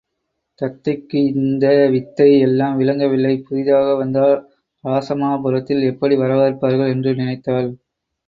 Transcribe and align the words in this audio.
தத்தைக்கு 0.59 1.19
இந்த 1.33 1.65
வித்தை 1.91 2.39
எல்லாம் 2.39 2.77
விளங்கவில்லை 2.77 3.33
புதிதாக 3.39 3.93
வந்தால் 3.95 4.33
இராசமாபுரத்தில் 4.83 5.83
இப்படி 5.83 6.15
வரவேற்பார்கள் 6.15 6.93
என்று 6.93 7.13
நினைத்தாள். 7.15 7.69